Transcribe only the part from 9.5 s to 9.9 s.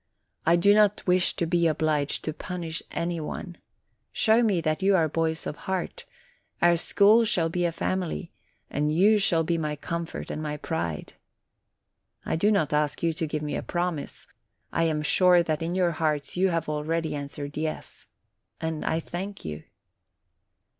my